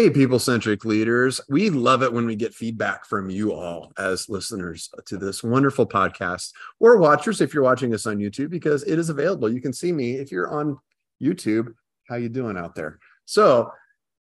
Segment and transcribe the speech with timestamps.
[0.00, 1.42] Hey, people centric leaders.
[1.50, 5.86] We love it when we get feedback from you all as listeners to this wonderful
[5.86, 9.52] podcast or watchers if you're watching us on YouTube because it is available.
[9.52, 10.78] You can see me if you're on
[11.22, 11.74] YouTube.
[12.08, 12.98] How you doing out there?
[13.26, 13.72] So,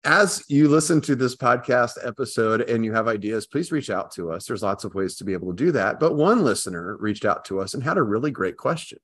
[0.04, 4.30] as you listen to this podcast episode and you have ideas, please reach out to
[4.30, 4.46] us.
[4.46, 5.98] There's lots of ways to be able to do that.
[5.98, 8.98] But one listener reached out to us and had a really great question.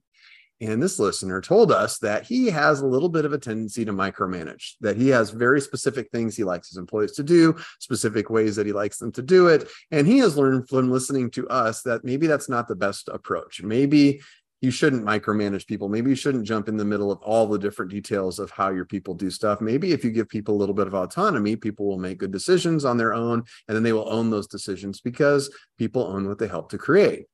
[0.61, 3.93] And this listener told us that he has a little bit of a tendency to
[3.93, 8.57] micromanage, that he has very specific things he likes his employees to do, specific ways
[8.57, 9.69] that he likes them to do it.
[9.91, 13.63] And he has learned from listening to us that maybe that's not the best approach.
[13.63, 14.21] Maybe
[14.61, 15.89] you shouldn't micromanage people.
[15.89, 18.85] Maybe you shouldn't jump in the middle of all the different details of how your
[18.85, 19.63] people do stuff.
[19.63, 22.85] Maybe if you give people a little bit of autonomy, people will make good decisions
[22.85, 26.49] on their own, and then they will own those decisions because people own what they
[26.49, 27.25] help to create.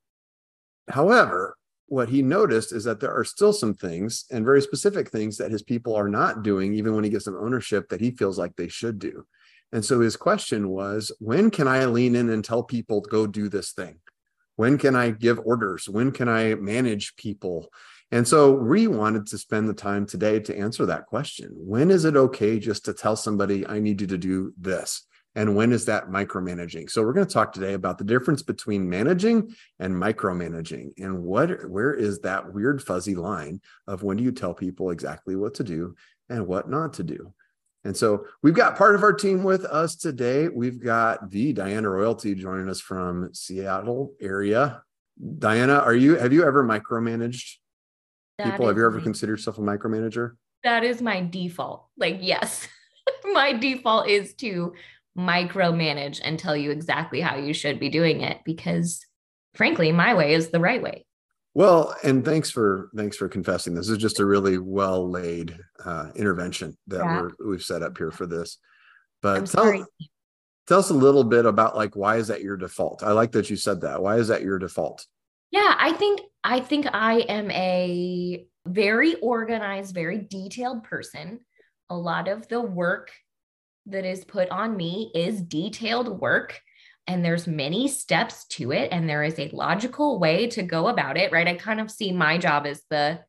[0.89, 1.56] However,
[1.87, 5.51] what he noticed is that there are still some things and very specific things that
[5.51, 8.57] his people are not doing, even when he gives them ownership that he feels like
[8.57, 9.27] they should do.
[9.73, 13.27] And so his question was, when can I lean in and tell people to go
[13.27, 13.99] do this thing?
[14.57, 15.89] When can I give orders?
[15.89, 17.69] When can I manage people?
[18.11, 21.51] And so we wanted to spend the time today to answer that question.
[21.53, 25.07] When is it okay just to tell somebody, I need you to do this?
[25.37, 26.91] And when is that micromanaging?
[26.91, 31.69] So we're going to talk today about the difference between managing and micromanaging and what
[31.69, 35.65] where is that weird fuzzy line of when do you tell people exactly what to
[35.65, 35.95] do
[36.31, 37.35] and what not to do?
[37.85, 40.49] And so we've got part of our team with us today.
[40.49, 44.83] We've got the diana royalty joining us from seattle area.
[45.39, 47.57] Diana are you have you ever micromanaged
[48.39, 48.69] that people?
[48.69, 50.37] Have you ever my, considered yourself a micromanager?
[50.65, 51.89] That is my default.
[51.99, 52.67] Like yes.
[53.33, 54.73] My default is to
[55.17, 59.01] micromanage and tell you exactly how you should be doing it because
[59.55, 61.07] frankly my way is the right way.
[61.55, 63.75] Well and thanks for thanks for confessing.
[63.75, 67.23] This is just a really well laid uh, intervention that yeah.
[67.23, 68.59] we're we've set up here for this.
[69.23, 69.87] But tell,
[70.67, 73.03] tell us a little bit about like why is that your default?
[73.03, 74.03] I like that you said that.
[74.03, 75.07] Why is that your default?
[75.51, 81.41] Yeah i think i think i am a very organized very detailed person.
[81.89, 83.13] A lot of the work
[83.87, 86.61] that is put on me is detailed work
[87.07, 91.17] and there's many steps to it and there is a logical way to go about
[91.17, 91.47] it right?
[91.47, 93.21] I kind of see my job as the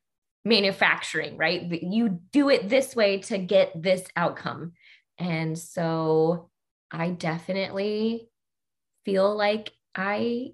[0.44, 1.62] manufacturing right?
[1.82, 4.72] You do it this way to get this outcome.
[5.18, 6.50] And so
[6.90, 8.30] i definitely
[9.04, 10.48] feel like i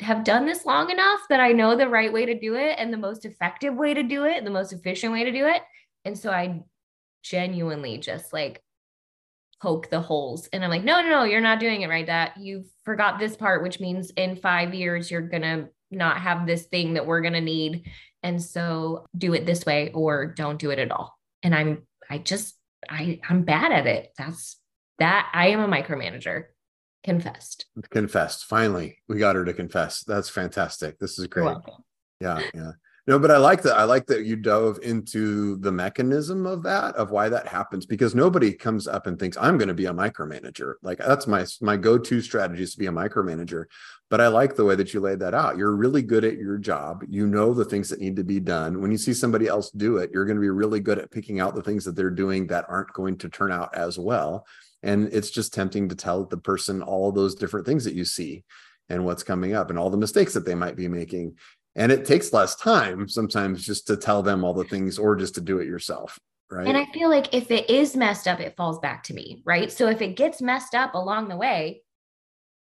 [0.00, 2.92] have done this long enough that i know the right way to do it and
[2.92, 5.62] the most effective way to do it and the most efficient way to do it.
[6.04, 6.62] And so i
[7.22, 8.62] genuinely just like
[9.60, 10.48] poke the holes.
[10.52, 12.06] And I'm like, no, no, no, you're not doing it right.
[12.06, 16.46] That you forgot this part, which means in five years, you're going to not have
[16.46, 17.86] this thing that we're going to need.
[18.22, 21.16] And so do it this way or don't do it at all.
[21.42, 22.54] And I'm, I just,
[22.88, 24.12] I, I'm bad at it.
[24.18, 24.58] That's
[24.98, 26.44] that I am a micromanager.
[27.04, 27.66] Confessed.
[27.90, 28.46] Confessed.
[28.46, 30.02] Finally, we got her to confess.
[30.04, 30.98] That's fantastic.
[30.98, 31.56] This is great.
[32.20, 32.40] Yeah.
[32.52, 32.72] Yeah.
[33.08, 33.76] No, but I like that.
[33.76, 38.16] I like that you dove into the mechanism of that, of why that happens, because
[38.16, 40.74] nobody comes up and thinks I'm going to be a micromanager.
[40.82, 43.66] Like that's my my go-to strategy is to be a micromanager.
[44.10, 45.56] But I like the way that you laid that out.
[45.56, 47.04] You're really good at your job.
[47.08, 48.80] You know the things that need to be done.
[48.80, 51.38] When you see somebody else do it, you're going to be really good at picking
[51.38, 54.46] out the things that they're doing that aren't going to turn out as well.
[54.82, 58.42] And it's just tempting to tell the person all those different things that you see
[58.88, 61.36] and what's coming up and all the mistakes that they might be making
[61.76, 65.34] and it takes less time sometimes just to tell them all the things or just
[65.36, 66.18] to do it yourself
[66.50, 66.66] right?
[66.66, 69.70] And i feel like if it is messed up it falls back to me right?
[69.70, 71.82] So if it gets messed up along the way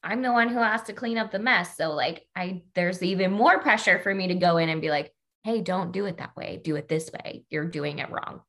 [0.02, 1.76] i'm the one who has to clean up the mess.
[1.76, 5.12] So like i there's even more pressure for me to go in and be like
[5.44, 6.60] hey don't do it that way.
[6.62, 7.44] Do it this way.
[7.50, 8.42] You're doing it wrong.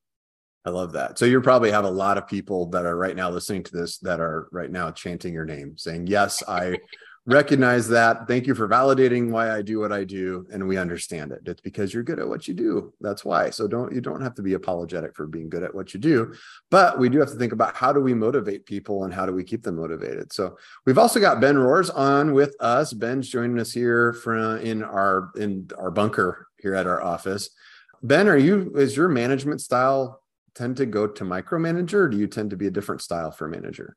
[0.65, 1.17] I love that.
[1.17, 3.97] So you probably have a lot of people that are right now listening to this
[3.99, 6.77] that are right now chanting your name, saying, "Yes, I
[7.25, 8.27] recognize that.
[8.27, 11.41] Thank you for validating why I do what I do, and we understand it.
[11.45, 12.93] It's because you're good at what you do.
[12.99, 13.51] That's why.
[13.51, 16.33] So don't you don't have to be apologetic for being good at what you do,
[16.71, 19.33] but we do have to think about how do we motivate people and how do
[19.33, 20.33] we keep them motivated.
[20.33, 22.93] So we've also got Ben Roars on with us.
[22.93, 27.49] Ben's joining us here from in our in our bunker here at our office.
[28.01, 30.23] Ben, are you is your management style
[30.55, 33.47] tend to go to micromanager or do you tend to be a different style for
[33.47, 33.95] manager?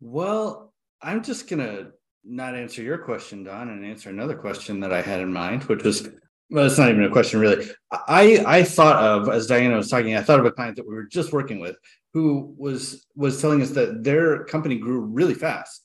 [0.00, 1.92] Well, I'm just to
[2.26, 5.82] not answer your question, Don, and answer another question that I had in mind, which
[5.82, 6.08] was
[6.48, 7.68] well, it's not even a question really.
[7.90, 10.94] I I thought of as Diana was talking, I thought of a client that we
[10.94, 11.76] were just working with
[12.12, 15.84] who was was telling us that their company grew really fast.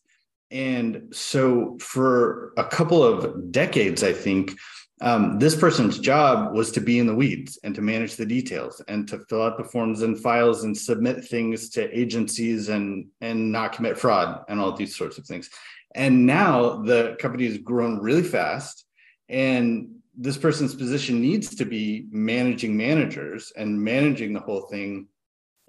[0.51, 4.53] And so for a couple of decades, I think
[5.01, 8.81] um, this person's job was to be in the weeds and to manage the details
[8.87, 13.51] and to fill out the forms and files and submit things to agencies and and
[13.51, 15.49] not commit fraud and all these sorts of things.
[15.95, 18.85] And now the company has grown really fast,
[19.29, 25.07] and this person's position needs to be managing managers and managing the whole thing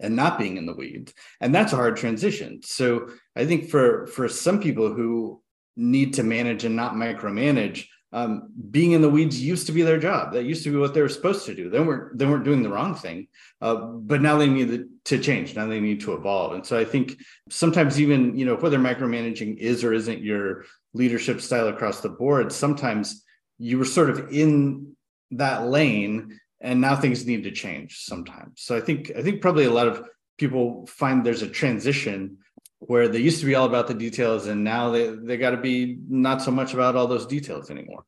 [0.00, 1.14] and not being in the weeds.
[1.40, 2.60] And that's a hard transition.
[2.62, 5.40] So i think for for some people who
[5.76, 9.99] need to manage and not micromanage um, being in the weeds used to be their
[9.99, 10.32] job.
[10.32, 11.70] That used to be what they were supposed to do.
[11.70, 13.29] They weren't they weren't doing the wrong thing,
[13.61, 15.56] uh, but now they need to change.
[15.56, 16.53] Now they need to evolve.
[16.53, 17.17] And so I think
[17.49, 22.53] sometimes even you know whether micromanaging is or isn't your leadership style across the board,
[22.53, 23.25] sometimes
[23.59, 24.94] you were sort of in
[25.31, 28.61] that lane, and now things need to change sometimes.
[28.61, 30.05] So I think I think probably a lot of
[30.37, 32.38] people find there's a transition
[32.87, 35.56] where they used to be all about the details and now they, they got to
[35.56, 38.05] be not so much about all those details anymore.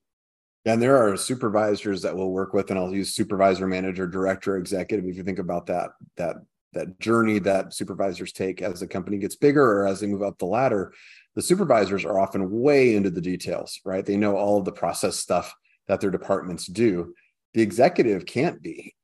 [0.66, 5.04] And there are supervisors that we'll work with and i'll use supervisor manager director executive
[5.06, 6.36] if you think about that that
[6.72, 10.38] that journey that supervisors take as the company gets bigger or as they move up
[10.38, 10.92] the ladder
[11.34, 14.06] the supervisors are often way into the details right?
[14.06, 15.54] They know all of the process stuff
[15.86, 17.14] that their departments do.
[17.52, 18.94] The executive can't be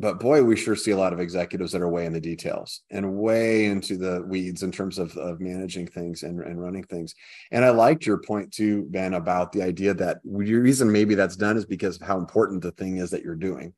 [0.00, 2.82] but boy, we sure see a lot of executives that are way in the details
[2.90, 7.14] and way into the weeds in terms of, of managing things and, and running things.
[7.50, 11.36] And I liked your point too, Ben, about the idea that the reason maybe that's
[11.36, 13.74] done is because of how important the thing is that you're doing.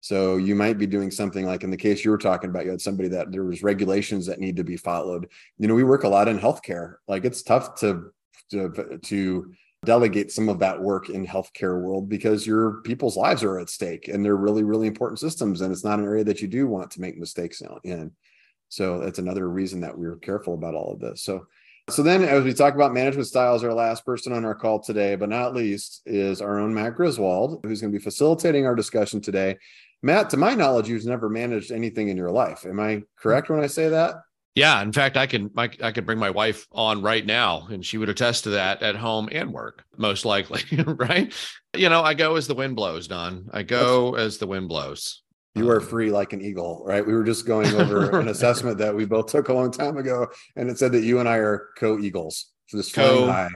[0.00, 2.70] So you might be doing something like in the case you were talking about, you
[2.70, 5.28] had somebody that there was regulations that need to be followed.
[5.58, 6.94] You know, we work a lot in healthcare.
[7.06, 8.12] Like it's tough to
[8.50, 9.52] to, to
[9.84, 14.08] delegate some of that work in healthcare world because your people's lives are at stake
[14.08, 16.90] and they're really really important systems and it's not an area that you do want
[16.90, 18.10] to make mistakes in.
[18.68, 21.22] So that's another reason that we are careful about all of this.
[21.22, 21.46] So
[21.88, 25.16] so then as we talk about management styles our last person on our call today
[25.16, 29.20] but not least is our own matt griswold who's going to be facilitating our discussion
[29.20, 29.56] today.
[30.02, 32.66] Matt to my knowledge you've never managed anything in your life.
[32.66, 34.16] Am i correct when i say that
[34.54, 37.84] yeah, in fact, I can I, I could bring my wife on right now, and
[37.84, 41.32] she would attest to that at home and work, most likely, right?
[41.76, 43.48] You know, I go as the wind blows, Don.
[43.52, 45.22] I go as the wind blows.
[45.54, 47.06] You are um, free like an eagle, right?
[47.06, 50.26] We were just going over an assessment that we both took a long time ago,
[50.56, 52.46] and it said that you and I are co-eagles.
[52.68, 53.48] Just co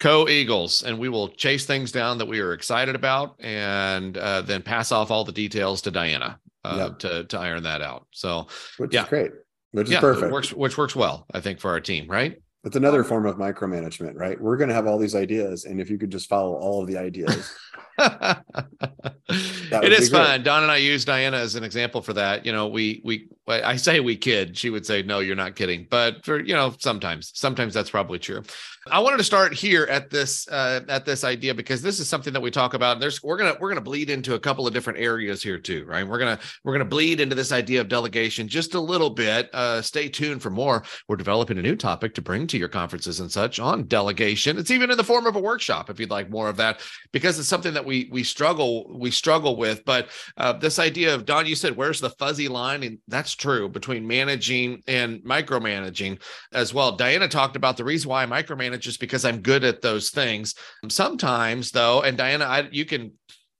[0.00, 4.42] co eagles, and we will chase things down that we are excited about, and uh,
[4.42, 6.98] then pass off all the details to Diana uh, yep.
[7.00, 8.08] to to iron that out.
[8.10, 8.48] So,
[8.78, 9.04] which yeah.
[9.04, 9.30] is great
[9.74, 10.32] which yeah, is perfect.
[10.32, 12.40] Works, which works well, I think, for our team, right?
[12.62, 14.40] It's another form of micromanagement, right?
[14.40, 16.86] We're going to have all these ideas, and if you could just follow all of
[16.86, 17.52] the ideas,
[17.98, 20.44] it is fun.
[20.44, 22.46] Don and I use Diana as an example for that.
[22.46, 24.56] You know, we we I say we kid.
[24.56, 28.18] She would say, "No, you're not kidding." But for you know, sometimes sometimes that's probably
[28.18, 28.42] true.
[28.90, 32.32] I wanted to start here at this uh, at this idea because this is something
[32.32, 33.00] that we talk about.
[33.00, 36.06] There's we're gonna we're gonna bleed into a couple of different areas here too, right?
[36.06, 39.48] We're gonna we're gonna bleed into this idea of delegation just a little bit.
[39.54, 40.84] Uh, stay tuned for more.
[41.08, 44.58] We're developing a new topic to bring to your conferences and such on delegation.
[44.58, 46.80] It's even in the form of a workshop if you'd like more of that,
[47.12, 49.84] because it's something that we we struggle we struggle with.
[49.84, 52.82] But uh, this idea of Don, you said, where's the fuzzy line?
[52.82, 56.20] And that's true between managing and micromanaging
[56.52, 56.96] as well.
[56.96, 60.54] Diana talked about the reason why I micromanage just because I'm good at those things.
[60.88, 63.12] Sometimes though, and Diana, I, you can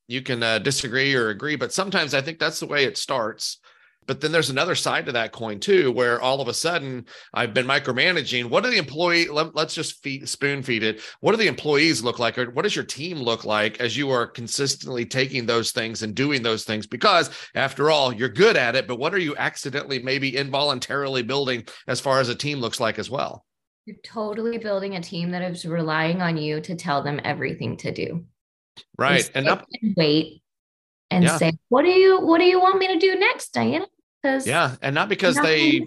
[0.07, 3.59] you can uh, disagree or agree, but sometimes I think that's the way it starts.
[4.07, 7.55] But then there's another side to that coin too, where all of a sudden I've
[7.55, 8.47] been micromanaging.
[8.47, 9.29] What do the employee?
[9.29, 11.01] Let, us just feed, spoon feed it.
[11.21, 14.11] What do the employees look like, or what does your team look like as you
[14.11, 16.87] are consistently taking those things and doing those things?
[16.87, 18.87] Because after all, you're good at it.
[18.87, 22.99] But what are you accidentally, maybe involuntarily building as far as a team looks like
[22.99, 23.45] as well?
[23.87, 27.93] You're totally building a team that is relying on you to tell them everything to
[27.93, 28.25] do.
[28.97, 29.31] Right.
[29.35, 30.43] And, up- and wait
[31.11, 31.37] and yeah.
[31.37, 33.87] say, "What do you what do you want me to do next, Diana?"
[34.25, 35.87] Because yeah, and not because they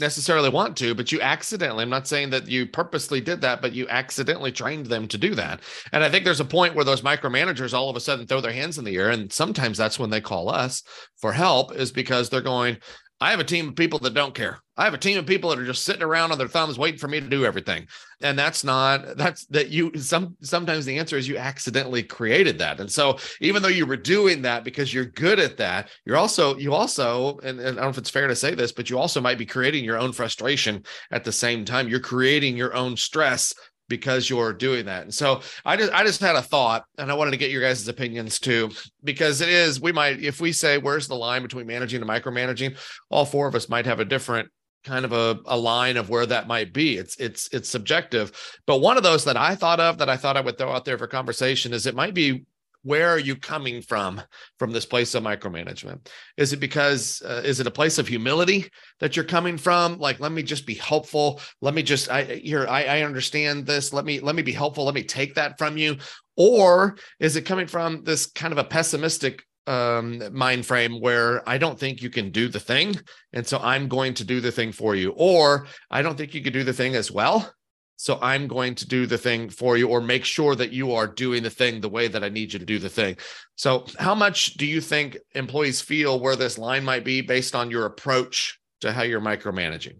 [0.00, 1.82] necessarily want to, but you accidentally.
[1.82, 5.36] I'm not saying that you purposely did that, but you accidentally trained them to do
[5.36, 5.60] that.
[5.92, 8.52] And I think there's a point where those micromanagers all of a sudden throw their
[8.52, 10.82] hands in the air, and sometimes that's when they call us
[11.20, 12.78] for help, is because they're going,
[13.22, 14.58] I have a team of people that don't care.
[14.76, 16.98] I have a team of people that are just sitting around on their thumbs waiting
[16.98, 17.86] for me to do everything.
[18.20, 22.80] And that's not that's that you some sometimes the answer is you accidentally created that.
[22.80, 26.56] And so even though you were doing that because you're good at that, you're also
[26.56, 28.98] you also and, and I don't know if it's fair to say this, but you
[28.98, 31.88] also might be creating your own frustration at the same time.
[31.88, 33.54] You're creating your own stress
[33.88, 35.02] because you're doing that.
[35.02, 37.62] And so I just I just had a thought and I wanted to get your
[37.62, 38.70] guys' opinions too
[39.04, 42.78] because it is we might if we say where's the line between managing and micromanaging,
[43.10, 44.48] all four of us might have a different
[44.84, 46.96] kind of a, a line of where that might be.
[46.96, 48.32] It's it's it's subjective.
[48.66, 50.84] But one of those that I thought of that I thought I would throw out
[50.84, 52.44] there for conversation is it might be
[52.82, 54.20] where are you coming from
[54.58, 56.08] from this place of micromanagement?
[56.36, 58.68] Is it because uh, is it a place of humility
[59.00, 59.98] that you're coming from?
[59.98, 61.40] Like let me just be helpful.
[61.60, 63.92] Let me just i here I, I understand this.
[63.92, 64.84] Let me let me be helpful.
[64.84, 65.96] Let me take that from you.
[66.36, 71.56] Or is it coming from this kind of a pessimistic um mind frame where i
[71.56, 72.96] don't think you can do the thing
[73.32, 75.12] and so i'm going to do the thing for you?
[75.16, 77.54] Or i don't think you could do the thing as well
[77.96, 81.06] so I'm going to do the thing for you or make sure that you are
[81.06, 83.16] doing the thing the way that I need you to do the thing.
[83.56, 87.70] So, how much do you think employees feel where this line might be based on
[87.70, 89.98] your approach to how you're micromanaging?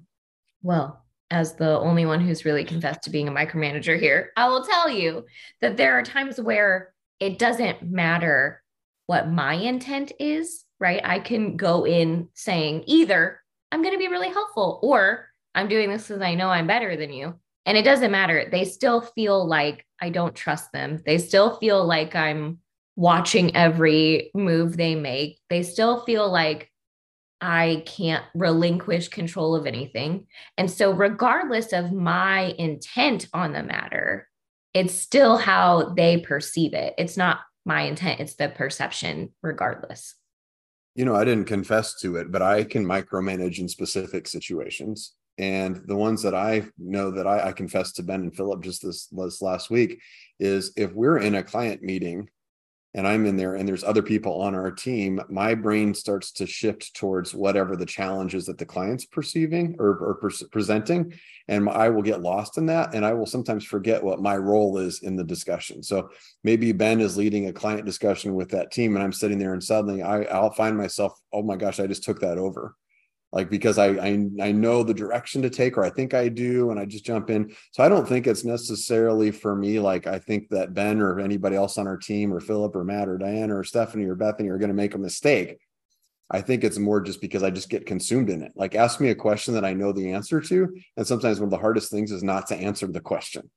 [0.62, 4.64] Well, as the only one who's really confessed to being a micromanager here, I will
[4.64, 5.24] tell you
[5.60, 8.62] that there are times where it doesn't matter
[9.06, 11.00] what my intent is, right?
[11.04, 15.88] I can go in saying either I'm going to be really helpful or I'm doing
[15.88, 18.48] this because I know I'm better than you and it doesn't matter.
[18.50, 21.00] They still feel like I don't trust them.
[21.06, 22.58] They still feel like I'm
[22.96, 25.38] watching every move they make.
[25.48, 26.70] They still feel like
[27.40, 30.26] I can't relinquish control of anything.
[30.56, 34.28] And so, regardless of my intent on the matter,
[34.74, 36.94] it's still how they perceive it.
[36.98, 40.14] It's not my intent, it's the perception, regardless.
[40.94, 45.14] You know, I didn't confess to it, but I can micromanage in specific situations.
[45.38, 49.06] And the ones that I know that I, I to Ben and Philip just this,
[49.06, 50.00] this last week
[50.38, 52.28] is if we're in a client meeting
[52.94, 56.46] and I'm in there and there's other people on our team, my brain starts to
[56.46, 61.14] shift towards whatever the challenges that the client's perceiving or, or pre- presenting.
[61.48, 62.94] And I will get lost in that.
[62.94, 65.82] And I will sometimes forget what my role is in the discussion.
[65.82, 66.10] So
[66.44, 69.64] maybe Ben is leading a client discussion with that team and I'm sitting there and
[69.64, 72.76] suddenly I, I'll find myself, oh my gosh, I just took that over
[73.32, 76.70] like because I, I I know the direction to take or I think I do
[76.70, 77.54] and I just jump in.
[77.72, 81.56] So I don't think it's necessarily for me like I think that Ben or anybody
[81.56, 84.58] else on our team or Philip or Matt or Diana or Stephanie or Bethany are
[84.58, 85.58] going to make a mistake.
[86.30, 88.52] I think it's more just because I just get consumed in it.
[88.54, 91.50] Like ask me a question that I know the answer to and sometimes one of
[91.50, 93.50] the hardest things is not to answer the question.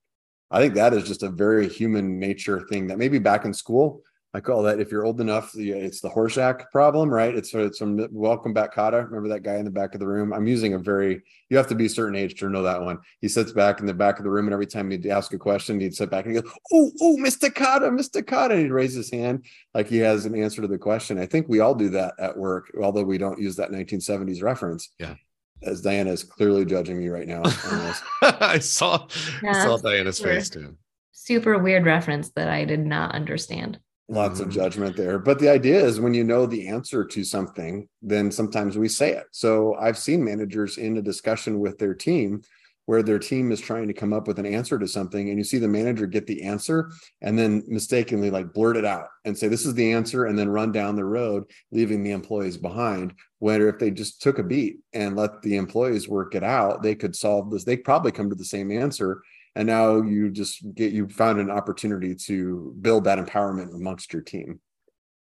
[0.52, 4.04] I think that is just a very human nature thing that maybe back in school
[4.36, 7.34] I call that if you're old enough, uh, it's the Horshack problem, right?
[7.34, 9.06] It's, uh, it's from Welcome Back Kotter.
[9.06, 10.34] Remember that guy in the back of the room?
[10.34, 12.98] I'm using a very, you have to be a certain age to know that one.
[13.22, 15.38] He sits back in the back of the room, and every time he'd ask a
[15.38, 17.50] question, he'd sit back and he goes, Oh, oh, Mr.
[17.50, 18.22] Kotter, Mr.
[18.22, 18.52] Kotter.
[18.52, 21.18] And he'd raise his hand like he has an answer to the question.
[21.18, 24.90] I think we all do that at work, although we don't use that 1970s reference.
[25.00, 25.16] Yeah
[25.64, 27.42] as Diana is clearly judging me right now.
[28.22, 29.08] I saw,
[29.42, 30.76] yeah, saw Diana's super, face too.
[31.14, 34.60] Super weird reference that I did not understand lots of mm-hmm.
[34.60, 35.18] judgment there.
[35.18, 39.12] But the idea is when you know the answer to something then sometimes we say
[39.12, 39.26] it.
[39.32, 42.42] So i've seen managers in a discussion with their team
[42.86, 45.44] where their team is trying to come up with an answer to something and you
[45.44, 49.48] see the manager get the answer and then mistakenly like blurt it out and say
[49.48, 53.68] this is the answer and then run down the road leaving the employees behind where
[53.68, 57.16] if they just took a beat and let the employees work it out they could
[57.16, 57.64] solve this.
[57.64, 59.22] They probably come to the same answer
[59.56, 64.22] and now you just get you found an opportunity to build that empowerment amongst your
[64.22, 64.60] team.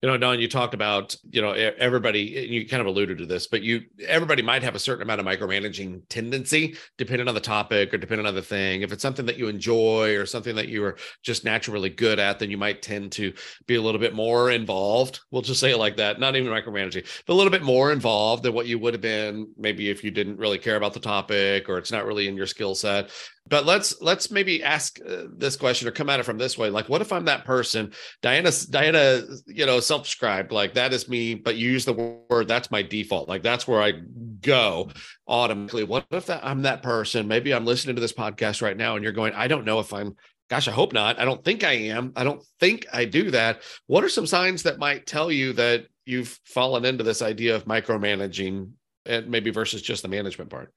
[0.02, 3.48] You know don you talked about you know everybody you kind of alluded to this
[3.48, 7.94] but you everybody might have a certain amount of micromanaging tendency depending on the topic
[7.94, 8.82] or depending on the thing.
[8.82, 12.38] If it's something that you enjoy or something that you are just naturally good at
[12.38, 13.32] then you might tend to
[13.66, 15.22] be a little bit more involved.
[15.32, 18.44] We'll just say it like that not even micromanaging but a little bit more involved
[18.44, 21.70] than what you would have been maybe if you didn't really care about the topic
[21.70, 23.10] or it's not really in your skill set
[23.48, 26.70] but let's let's maybe ask uh, this question or come at it from this way.
[26.70, 27.92] Like what if i'm that person?
[28.22, 31.94] Diana diana you know self-described like that is me but you use the
[32.30, 33.28] word that's my default.
[33.28, 33.94] Like that's where i
[34.42, 34.90] go
[35.28, 35.84] automatically.
[35.84, 37.28] What if that, i'm that person?
[37.28, 39.94] Maybe i'm listening to this podcast right now and you're going i don't know if
[39.94, 40.16] i'm
[40.50, 41.20] gosh i hope not.
[41.20, 42.14] I don't think i am.
[42.16, 43.62] I don't think i do that.
[43.88, 47.66] What are some signs that might tell you that you've fallen into this idea of
[47.66, 48.72] micromanaging
[49.06, 50.74] and maybe versus just the management part?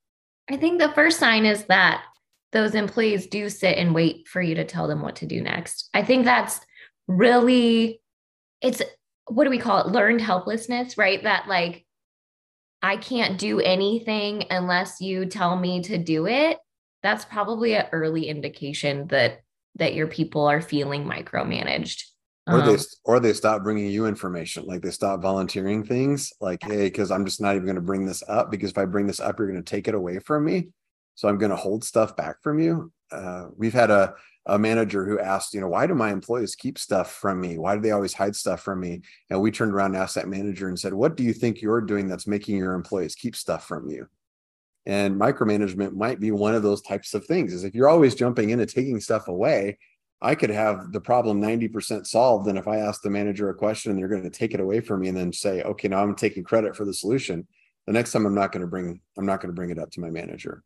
[0.50, 2.04] I think the first sign is that
[2.52, 5.90] those employees do sit and wait for you to tell them what to do next.
[5.92, 6.60] I think that's
[7.08, 8.00] really
[8.60, 8.82] it's
[9.28, 9.88] what do we call it?
[9.92, 11.22] Learned helplessness, right?
[11.22, 11.84] That like
[12.82, 16.58] I can't do anything unless you tell me to do it,
[17.02, 19.40] that's probably an early indication that
[19.76, 22.02] that your people are feeling micromanaged.
[22.48, 26.62] or they Um, or they stop bringing you information like they stop volunteering things like
[26.62, 29.06] hey because i'm just not even going to bring this up because if i bring
[29.06, 30.68] this up you're going to take it away from me
[31.16, 34.14] so i'm going to hold stuff back from you uh, we've had a,
[34.46, 37.74] a manager who asked you know why do my employees keep stuff from me why
[37.74, 40.68] do they always hide stuff from me and we turned around and asked that manager
[40.68, 43.88] and said what do you think you're doing that's making your employees keep stuff from
[43.88, 44.06] you
[44.86, 48.50] and micromanagement might be one of those types of things is if you're always jumping
[48.50, 49.76] in and taking stuff away
[50.20, 52.48] I could have the problem 90% solved.
[52.48, 55.00] And if I ask the manager a question they're going to take it away from
[55.00, 57.46] me and then say, okay, now I'm taking credit for the solution.
[57.86, 59.90] The next time I'm not going to bring, I'm not going to bring it up
[59.92, 60.62] to my manager.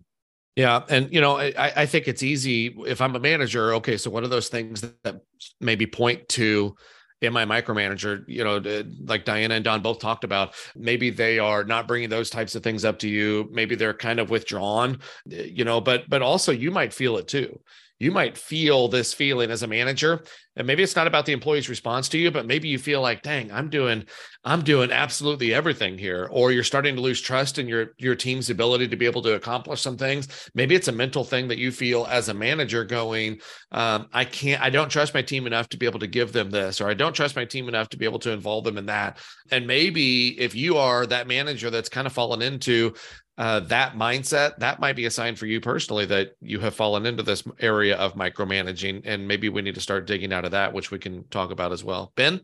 [0.61, 0.83] Yeah.
[0.91, 3.73] And, you know, I, I think it's easy if I'm a manager.
[3.77, 3.97] Okay.
[3.97, 5.23] So, what are those things that
[5.59, 6.77] maybe point to
[7.23, 8.63] in my micromanager, you know,
[9.07, 12.63] like Diana and Don both talked about, maybe they are not bringing those types of
[12.63, 13.49] things up to you.
[13.51, 14.99] Maybe they're kind of withdrawn,
[15.33, 17.59] eh, you know, but, but also you might feel it too.
[18.01, 20.25] You might feel this feeling as a manager,
[20.57, 23.23] and maybe it's not about the employee's response to you, but maybe you feel like,
[23.23, 24.07] dang, I'm doing,
[24.43, 26.27] I'm doing absolutely everything here.
[26.33, 29.35] Or you're starting to lose trust in your, your team's ability to be able to
[29.35, 30.51] accomplish some things.
[30.55, 33.41] Maybe it's a mental thing that you feel as a manager going,
[33.71, 36.51] um, I can't, I don't trust my team enough to be able to give them
[36.51, 38.87] this, or I don't trust my team enough to be able to involve them in
[38.87, 39.19] that.
[39.51, 42.95] And maybe if you are that manager that's kind of fallen into
[43.41, 47.07] uh, that mindset, that might be a sign for you personally that you have fallen
[47.07, 49.01] into this area of micromanaging.
[49.07, 51.73] And maybe we need to start digging out of that, which we can talk about
[51.73, 52.13] as well.
[52.17, 52.43] Ben?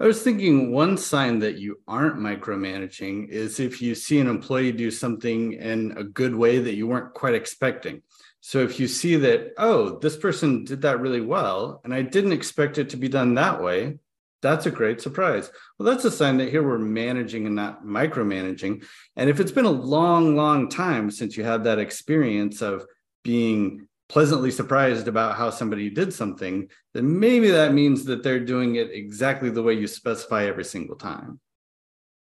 [0.00, 4.72] I was thinking one sign that you aren't micromanaging is if you see an employee
[4.72, 8.00] do something in a good way that you weren't quite expecting.
[8.40, 12.32] So if you see that, oh, this person did that really well, and I didn't
[12.32, 13.98] expect it to be done that way,
[14.42, 15.50] that's a great surprise.
[15.78, 18.84] Well, that's a sign that here we're managing and not micromanaging.
[19.16, 22.86] And if it's been a long, long time since you had that experience of
[23.22, 28.76] being pleasantly surprised about how somebody did something, then maybe that means that they're doing
[28.76, 31.38] it exactly the way you specify every single time.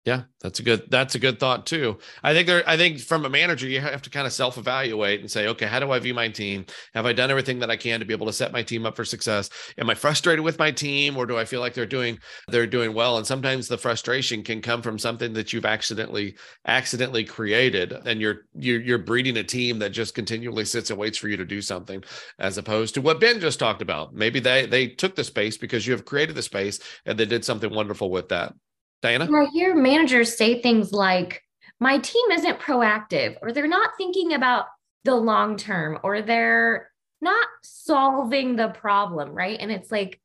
[0.07, 1.97] Yeah, that's a good that's a good thought too.
[2.23, 5.29] I think there I think from a manager you have to kind of self-evaluate and
[5.29, 6.65] say, okay, how do I view my team?
[6.93, 8.95] Have I done everything that I can to be able to set my team up
[8.95, 9.49] for success?
[9.77, 12.93] Am I frustrated with my team or do I feel like they're doing they're doing
[12.93, 13.17] well?
[13.17, 18.45] And sometimes the frustration can come from something that you've accidentally accidentally created and you're
[18.53, 21.61] you're you're breeding a team that just continually sits and waits for you to do
[21.61, 22.01] something
[22.39, 24.13] as opposed to what Ben just talked about.
[24.13, 27.43] Maybe they they took the space because you have created the space and they did
[27.43, 28.53] something wonderful with that.
[29.01, 29.27] Diana?
[29.31, 31.43] I hear managers say things like,
[31.79, 34.65] my team isn't proactive, or they're not thinking about
[35.03, 39.57] the long term, or they're not solving the problem, right?
[39.59, 40.19] And it's like,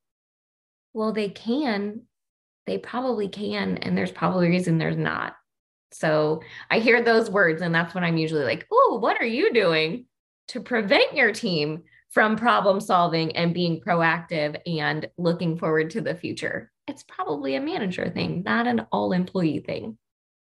[0.94, 2.02] well, they can,
[2.66, 5.36] they probably can, and there's probably a reason there's not.
[5.92, 9.52] So I hear those words, and that's when I'm usually like, oh, what are you
[9.52, 10.06] doing
[10.48, 16.14] to prevent your team from problem solving and being proactive and looking forward to the
[16.14, 16.71] future?
[16.86, 19.98] It's probably a manager thing, not an all employee thing.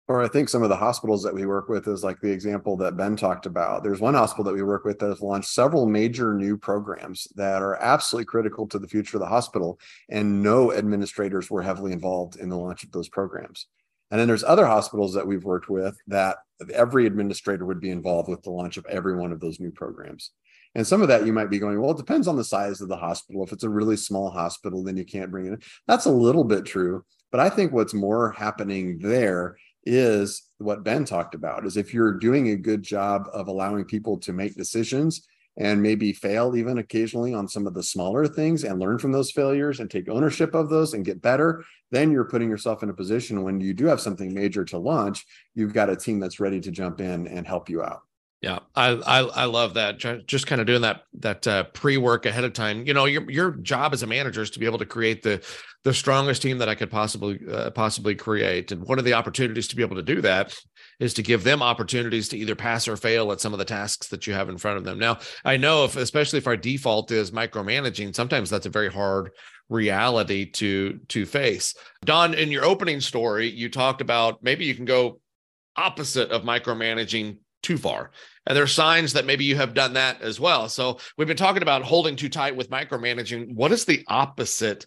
[0.07, 2.79] Or I think some of the hospitals that we work with is like the example
[2.79, 3.83] that Ben talked about.
[3.83, 7.61] There's one hospital that we work with that has launched several major new programs that
[7.61, 12.37] are absolutely critical to the future of the hospital, and no administrators were heavily involved
[12.37, 13.66] in the launch of those programs.
[14.11, 16.38] And then there's other hospitals that we've worked with that
[16.72, 20.31] every administrator would be involved with the launch of every one of those new programs.
[20.78, 22.88] And some of that you might be going, well, it depends on the size of
[22.88, 23.42] the hospital.
[23.42, 25.64] If it's a really small hospital, then you can't bring it.
[25.88, 27.04] That's a little bit true.
[27.32, 32.12] But I think what's more happening there is what Ben talked about is if you're
[32.12, 37.34] doing a good job of allowing people to make decisions and maybe fail even occasionally
[37.34, 40.70] on some of the smaller things and learn from those failures and take ownership of
[40.70, 44.00] those and get better, then you're putting yourself in a position when you do have
[44.00, 47.68] something major to launch, you've got a team that's ready to jump in and help
[47.68, 48.02] you out.
[48.40, 49.98] Yeah, I, I I love that.
[50.29, 52.87] Just kind of doing that that uh, pre work ahead of time.
[52.87, 55.44] You know, your your job as a manager is to be able to create the
[55.83, 58.70] the strongest team that I could possibly uh, possibly create.
[58.70, 60.57] And one of the opportunities to be able to do that
[61.01, 64.07] is to give them opportunities to either pass or fail at some of the tasks
[64.09, 65.01] that you have in front of them.
[65.01, 69.31] Now, I know if especially if our default is micromanaging, sometimes that's a very hard
[69.68, 71.74] reality to to face.
[72.05, 75.20] Don, in your opening story, you talked about maybe you can go
[75.74, 78.10] opposite of micromanaging too far.
[78.46, 80.68] And there are signs that maybe you have done that as well.
[80.68, 83.54] So we've been talking about holding too tight with micromanaging.
[83.54, 84.86] What does the opposite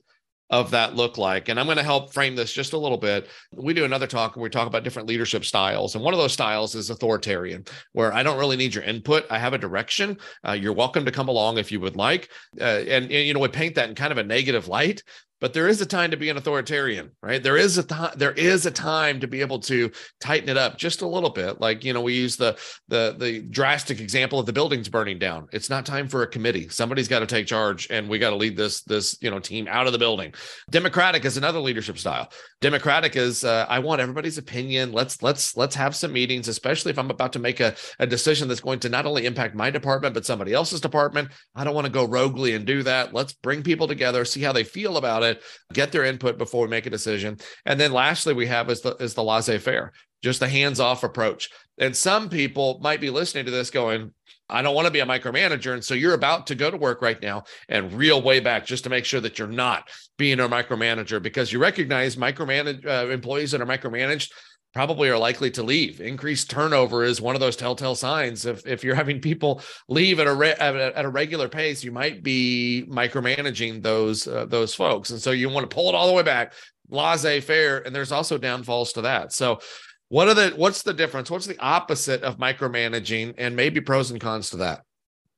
[0.50, 1.48] of that look like?
[1.48, 3.30] And I'm going to help frame this just a little bit.
[3.54, 5.96] We do another talk where we talk about different leadership styles.
[5.96, 9.26] And one of those styles is authoritarian, where I don't really need your input.
[9.30, 10.18] I have a direction.
[10.46, 12.30] Uh, you're welcome to come along if you would like.
[12.60, 15.04] Uh, and, and, you know, we paint that in kind of a negative light
[15.42, 17.44] but there is a time to be an authoritarian right?
[17.44, 20.78] There is a time there is a time to be able to tighten it up
[20.78, 21.60] just a little bit.
[21.60, 25.48] Like you know we use the the the drastic example of the buildings burning down.
[25.52, 26.70] It's not time for a committee.
[26.70, 29.68] Somebody's got to take charge and we got to lead this this you know team
[29.70, 30.34] out of the building.
[30.70, 32.32] Democratic is another leadership style.
[32.62, 34.92] Democratic is uh, i want everybody's opinion.
[34.92, 38.48] Let's let's let's have some meetings especially if i'm about to make a, a decision
[38.48, 41.30] that's going to not only impact my department but somebody else's department.
[41.56, 43.14] I don't want to go roguely and do that.
[43.14, 45.31] Let's bring people together see how they feel about it
[45.74, 47.38] get their input before we make a decision.
[47.66, 51.50] And then lastly, we have is the is the laissez-faire, just a hands-off approach.
[51.78, 54.14] And some people might be listening to this going,
[54.52, 55.74] I don't want to be a micromanager.
[55.74, 58.84] And so you're about to go to work right now and reel way back just
[58.84, 63.52] to make sure that you're not being a micromanager because you recognize micromanage uh, employees
[63.52, 64.30] that are micromanaged
[64.74, 66.02] probably are likely to leave.
[66.02, 68.46] Increased turnover is one of those telltale signs.
[68.46, 71.84] If if you're having people leave at a re- at, a, at a regular pace,
[71.84, 75.96] you might be micromanaging those uh, those folks, and so you want to pull it
[75.96, 76.54] all the way back,
[76.90, 79.34] laissez-faire, and there's also downfalls to that.
[79.34, 79.60] So.
[80.10, 81.32] What are the what's the difference?
[81.32, 84.82] What's the opposite of micromanaging and maybe pros and cons to that?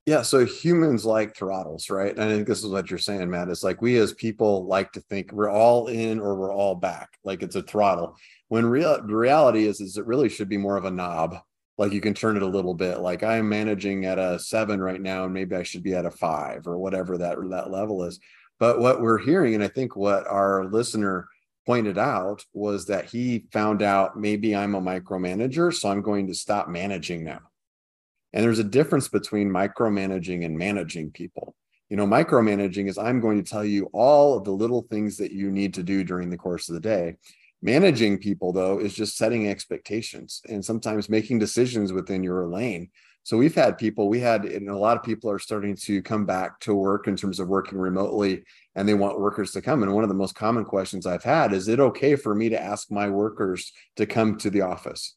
[0.06, 2.12] Yeah, so humans like throttles, right?
[2.12, 3.48] And I think this is what you're saying, Matt.
[3.48, 7.10] It's like we as people like to think we're all in or we're all back,
[7.24, 8.18] like it's a throttle
[8.54, 11.40] when real reality is is it really should be more of a knob
[11.80, 15.02] like you can turn it a little bit like i'm managing at a seven right
[15.02, 18.20] now and maybe i should be at a five or whatever that that level is
[18.60, 21.28] but what we're hearing and i think what our listener
[21.66, 26.36] pointed out was that he found out maybe i'm a micromanager so i'm going to
[26.36, 27.40] stop managing now
[28.34, 31.56] and there's a difference between micromanaging and managing people
[31.90, 35.32] you know micromanaging is i'm going to tell you all of the little things that
[35.32, 37.16] you need to do during the course of the day
[37.66, 42.90] Managing people, though, is just setting expectations and sometimes making decisions within your lane.
[43.24, 46.26] So we've had people, we had, and a lot of people are starting to come
[46.26, 48.44] back to work in terms of working remotely
[48.76, 49.82] and they want workers to come.
[49.82, 52.62] And one of the most common questions I've had is it okay for me to
[52.62, 55.16] ask my workers to come to the office?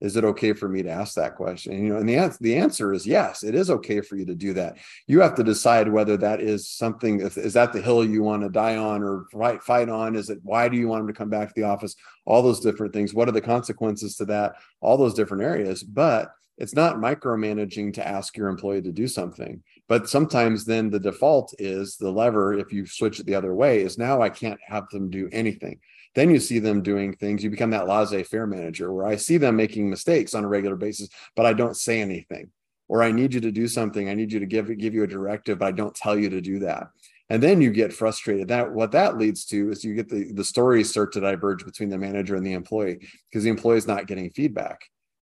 [0.00, 1.84] Is it okay for me to ask that question?
[1.84, 4.34] You know and the answer the answer is yes it is okay for you to
[4.34, 4.78] do that.
[5.06, 8.48] You have to decide whether that is something is that the hill you want to
[8.48, 10.14] die on or fight fight on?
[10.14, 11.96] Is it why do you want them to come back to the office?
[12.24, 13.14] All those different things.
[13.14, 14.54] What are the consequences to that?
[14.80, 19.62] All those different areas but it's not micromanaging to ask your employee to do something
[19.88, 23.82] but sometimes then the default is the lever if you switch it the other way
[23.82, 25.80] is now i can't have them do anything
[26.18, 27.44] then you see them doing things.
[27.44, 31.08] You become that laissez-faire manager where I see them making mistakes on a regular basis,
[31.36, 32.50] but I don't say anything.
[32.88, 34.08] Or I need you to do something.
[34.08, 36.40] I need you to give give you a directive, but I don't tell you to
[36.40, 36.88] do that.
[37.30, 38.48] And then you get frustrated.
[38.48, 41.90] That what that leads to is you get the the stories start to diverge between
[41.90, 44.80] the manager and the employee because the employee is not getting feedback.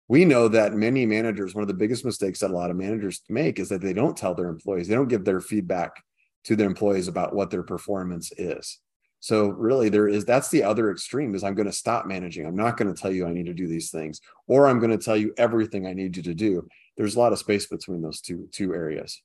[0.09, 3.23] We know that many managers, one of the biggest mistakes that a lot of managers
[3.29, 6.03] make is that they don't tell their employees, they don't give their feedback
[6.45, 8.79] to their employees about what their performance is.
[9.21, 12.47] So really there is that's the other extreme is I'm going to stop managing.
[12.47, 14.97] I'm not going to tell you I need to do these things or I'm going
[14.97, 16.69] to tell you everything I need you to do.
[16.97, 19.21] There's a lot of space between those two two areas.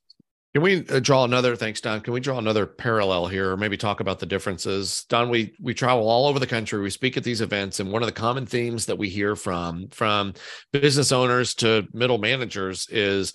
[0.53, 2.01] Can we uh, draw another thanks Don?
[2.01, 5.05] Can we draw another parallel here or maybe talk about the differences?
[5.07, 6.81] Don, we we travel all over the country.
[6.81, 9.87] We speak at these events and one of the common themes that we hear from
[9.91, 10.33] from
[10.73, 13.33] business owners to middle managers is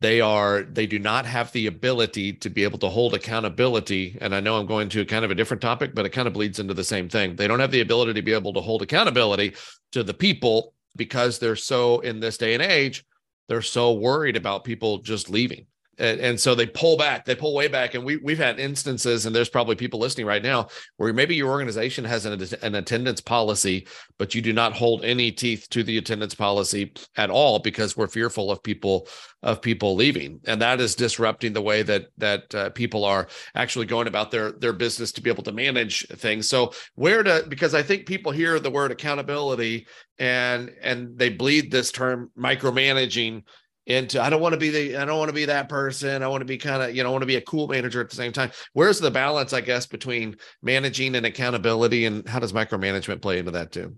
[0.00, 4.34] they are they do not have the ability to be able to hold accountability and
[4.34, 6.58] i know i'm going to kind of a different topic but it kind of bleeds
[6.58, 9.54] into the same thing they don't have the ability to be able to hold accountability
[9.92, 13.04] to the people because they're so in this day and age
[13.48, 15.64] they're so worried about people just leaving
[15.98, 17.94] and, and, so they pull back they pull way back.
[17.94, 21.50] And we, we've had instances and there's probably people listening right now where maybe your
[21.50, 23.86] organization has an, an attendance policy
[24.18, 28.06] but you do not hold any teeth to the attendance policy at all because we're
[28.06, 29.08] fearful of people
[29.42, 30.40] of people leaving.
[30.46, 34.52] And that is disrupting the way that that uh, people are actually going about their
[34.52, 36.48] their business to be able to manage things.
[36.48, 39.86] So where to because i think people hear the word accountability
[40.18, 43.42] and and they bleed this term micromanaging
[43.86, 46.22] into I don't want to be the I don't want to be that person.
[46.22, 48.00] I want to be kind of, you know, I want to be a cool manager
[48.00, 48.50] at the same time.
[48.72, 53.50] Where's the balance, I guess, between managing and accountability and how does micromanagement play into
[53.52, 53.96] that too?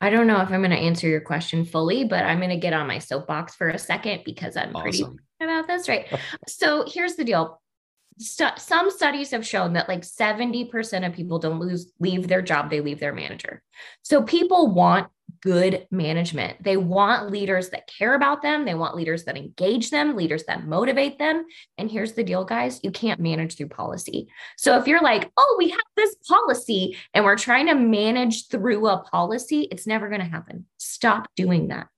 [0.00, 2.56] I don't know if I'm going to answer your question fully, but I'm going to
[2.56, 4.82] get on my soapbox for a second because I'm awesome.
[4.82, 5.04] pretty
[5.40, 6.06] about this, right?
[6.48, 7.60] so here's the deal.
[8.18, 12.70] St- some studies have shown that like 70% of people don't lose leave their job
[12.70, 13.60] they leave their manager
[14.02, 15.08] so people want
[15.44, 16.62] good management.
[16.62, 18.64] They want leaders that care about them.
[18.64, 21.44] They want leaders that engage them, leaders that motivate them.
[21.76, 24.28] And here's the deal, guys you can't manage through policy.
[24.56, 28.86] So if you're like, oh, we have this policy and we're trying to manage through
[28.88, 30.64] a policy, it's never going to happen.
[30.78, 31.88] Stop doing that.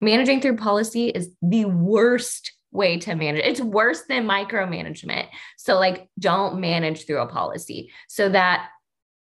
[0.00, 3.44] Managing through policy is the worst way to manage.
[3.44, 5.26] It's worse than micromanagement.
[5.56, 8.70] So, like, don't manage through a policy so that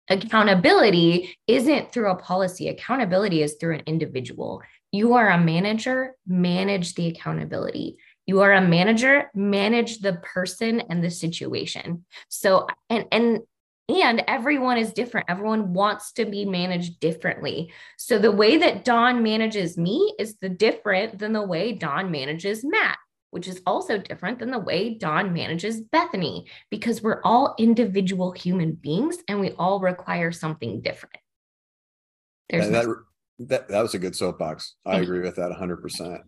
[0.08, 4.62] accountability isn't through a policy, accountability is through an individual.
[4.92, 7.98] You are a manager, manage the accountability.
[8.26, 12.04] You are a manager, manage the person and the situation.
[12.28, 13.40] So, and, and,
[13.88, 15.26] and everyone is different.
[15.28, 17.72] Everyone wants to be managed differently.
[17.96, 22.64] So the way that Don manages me is the different than the way Don manages
[22.64, 22.98] Matt
[23.30, 28.72] which is also different than the way Don manages Bethany, because we're all individual human
[28.72, 31.16] beings and we all require something different.
[32.48, 32.96] There's that, no-
[33.40, 34.76] that, that was a good soapbox.
[34.84, 36.22] I agree with that 100%.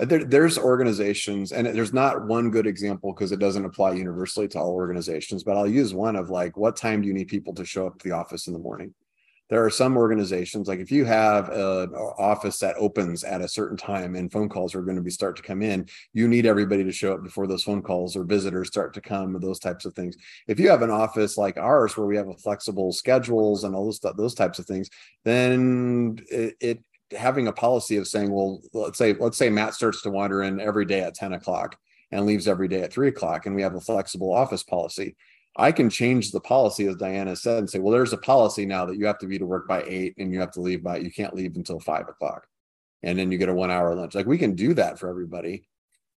[0.00, 4.58] There, there's organizations, and there's not one good example because it doesn't apply universally to
[4.58, 7.64] all organizations, but I'll use one of like, what time do you need people to
[7.64, 8.94] show up to the office in the morning?
[9.52, 13.76] There are some organizations like if you have an office that opens at a certain
[13.76, 16.82] time and phone calls are going to be start to come in you need everybody
[16.82, 19.92] to show up before those phone calls or visitors start to come those types of
[19.92, 20.16] things.
[20.46, 24.00] If you have an office like ours where we have flexible schedules and all those
[24.16, 24.88] those types of things
[25.24, 26.84] then it, it
[27.14, 30.60] having a policy of saying well let's say let's say matt starts to wander in
[30.60, 31.76] every day at 10 o'clock
[32.10, 35.14] and leaves every day at 3 o'clock and we have a flexible office policy
[35.56, 38.86] I can change the policy, as Diana said, and say, well, there's a policy now
[38.86, 40.96] that you have to be to work by eight and you have to leave by,
[40.98, 42.46] you can't leave until five o'clock.
[43.02, 44.14] And then you get a one hour lunch.
[44.14, 45.68] Like we can do that for everybody.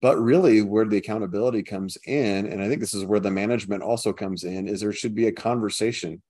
[0.02, 3.84] But really, where the accountability comes in, and I think this is where the management
[3.84, 6.20] also comes in, is there should be a conversation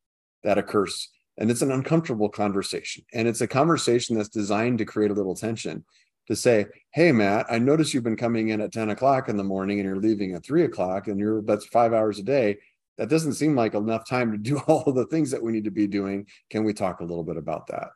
[0.45, 1.09] that occurs.
[1.39, 3.05] And it's an uncomfortable conversation.
[3.15, 5.85] And it's a conversation that's designed to create a little tension
[6.29, 9.43] to say, Hey, Matt, I notice you've been coming in at 10 o'clock in the
[9.43, 12.59] morning and you're leaving at three o'clock and you're that's five hours a day
[13.03, 15.73] that doesn't seem like enough time to do all the things that we need to
[15.73, 16.25] be doing.
[16.51, 17.89] Can we talk a little bit about that?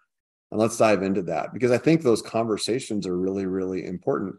[0.51, 4.35] And let's dive into that because I think those conversations are really, really important.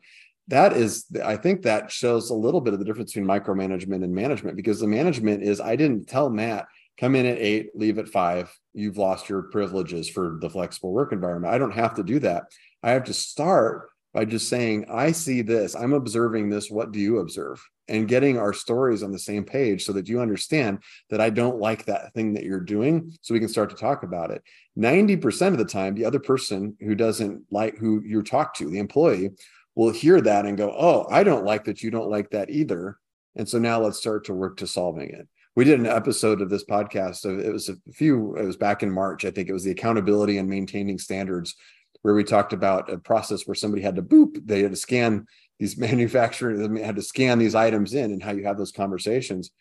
[0.49, 4.13] That is, I think that shows a little bit of the difference between micromanagement and
[4.13, 6.65] management because the management is I didn't tell Matt,
[6.99, 8.53] come in at eight, leave at five.
[8.73, 11.53] You've lost your privileges for the flexible work environment.
[11.53, 12.51] I don't have to do that.
[12.83, 16.71] I have to start by just saying, I see this, I'm observing this.
[16.71, 17.63] What do you observe?
[17.87, 20.79] And getting our stories on the same page so that you understand
[21.11, 23.15] that I don't like that thing that you're doing.
[23.21, 24.41] So we can start to talk about it.
[24.75, 28.79] 90% of the time, the other person who doesn't like who you talk to, the
[28.79, 29.29] employee,
[29.75, 32.97] will hear that and go, Oh, I don't like that you don't like that either.
[33.35, 35.27] And so now let's start to work to solving it
[35.57, 37.25] we did an episode of this podcast.
[37.25, 39.25] it was a few, it was back in March.
[39.25, 41.55] I think it was the accountability and maintaining standards
[42.01, 45.25] where we talked about a process where somebody had to boop, they had to scan
[45.59, 49.51] these manufacturers they had to scan these items in and how you have those conversations.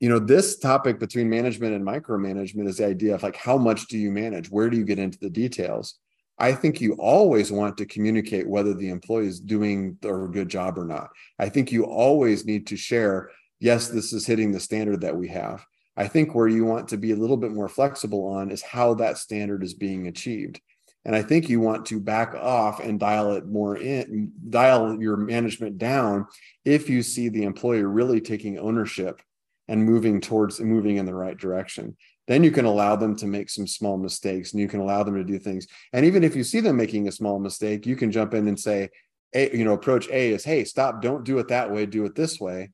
[0.00, 3.86] You know, this topic between management and micromanagement is the idea of like how much
[3.86, 4.50] do you manage?
[4.50, 5.98] Where do you get into the details?
[6.38, 10.76] I think you always want to communicate whether the employee is doing a good job
[10.76, 11.10] or not.
[11.38, 15.28] I think you always need to share, yes, this is hitting the standard that we
[15.28, 15.64] have.
[15.96, 18.94] I think where you want to be a little bit more flexible on is how
[18.94, 20.60] that standard is being achieved.
[21.04, 25.16] And I think you want to back off and dial it more in, dial your
[25.16, 26.26] management down
[26.64, 29.20] if you see the employer really taking ownership
[29.68, 31.96] and moving towards moving in the right direction.
[32.28, 35.16] Then you can allow them to make some small mistakes and you can allow them
[35.16, 35.66] to do things.
[35.92, 38.58] And even if you see them making a small mistake, you can jump in and
[38.58, 38.90] say,
[39.34, 42.14] a, you know, approach A is, hey, stop, don't do it that way, do it
[42.14, 42.70] this way.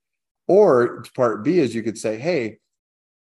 [0.49, 2.59] Or part B is you could say, hey,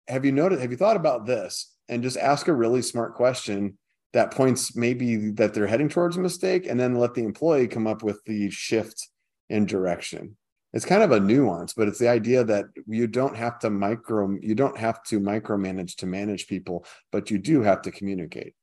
[0.07, 1.73] have you noticed, have you thought about this?
[1.89, 3.77] And just ask a really smart question
[4.15, 7.85] that points maybe that they're heading towards a mistake and then let the employee come
[7.85, 9.09] up with the shift
[9.49, 10.35] in direction
[10.71, 14.37] it's kind of a nuance but it's the idea that you don't have to micro
[14.41, 18.55] you don't have to micromanage to manage people but you do have to communicate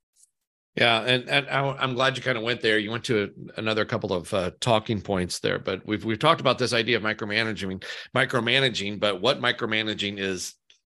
[0.75, 2.79] yeah, and and I'm glad you kind of went there.
[2.79, 6.59] You went to another couple of uh, talking points there, but we've we've talked about
[6.59, 7.85] this idea of micromanaging,
[8.17, 8.99] micromanaging.
[8.99, 10.55] But what micromanaging is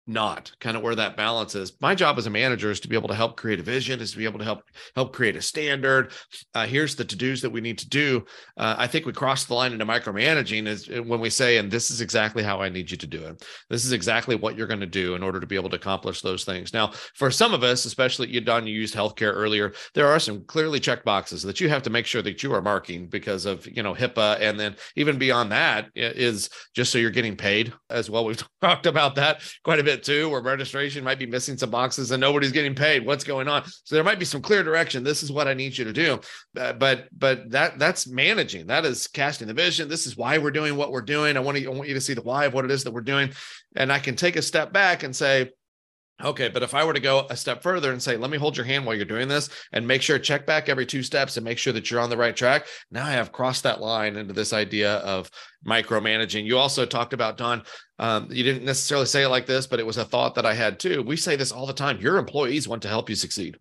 [0.06, 1.72] not kind of where that balance is.
[1.80, 4.12] My job as a manager is to be able to help create a vision is
[4.12, 4.62] to be able to help
[4.94, 6.12] help create a standard.
[6.54, 8.24] Uh, here's the to-dos that we need to do.
[8.56, 11.70] Uh, i think we cross the line into micromanaging is uh, when we say and
[11.70, 13.44] this is exactly how i need you to do it.
[13.70, 16.20] This is exactly what you're going to do in order to be able to accomplish
[16.20, 16.72] those things.
[16.72, 20.44] Now for some of us especially you done you used healthcare earlier there are some
[20.44, 23.66] clearly checked boxes that you have to make sure that you are marking because of
[23.66, 24.40] you know hipaa.
[24.40, 28.24] And then even beyond that is just so you're getting paid as well.
[28.24, 32.10] We've talked about that quite a bit too, where registration might be missing some boxes
[32.10, 33.04] and nobody's getting paid.
[33.04, 33.64] What's going on?
[33.84, 35.04] So there might be some clear direction.
[35.04, 36.20] This is what I need you to do.
[36.58, 38.66] Uh, but but that that's managing.
[38.66, 39.88] That is casting the vision.
[39.88, 41.36] This is why we're doing what we're doing.
[41.36, 42.92] I want to I want you to see the why of what it is that
[42.92, 43.32] we're doing,
[43.76, 45.50] and I can take a step back and say,
[46.22, 48.56] Okay, but if I were to go a step further and say, let me hold
[48.56, 51.44] your hand while you're doing this and make sure check back every two steps and
[51.44, 52.66] make sure that you're on the right track.
[52.92, 55.28] Now I have crossed that line into this idea of
[55.66, 56.44] micromanaging.
[56.44, 57.64] You also talked about, Don,
[57.98, 60.54] um, you didn't necessarily say it like this, but it was a thought that I
[60.54, 61.02] had too.
[61.02, 62.00] We say this all the time.
[62.00, 63.56] Your employees want to help you succeed